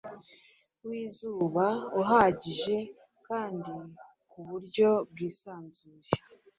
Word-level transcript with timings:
w’izuba 0.87 1.65
uhagije 2.01 2.77
kandi 3.27 3.73
ku 4.29 4.39
buryo 4.49 4.89
bwisanzuye, 5.11 6.09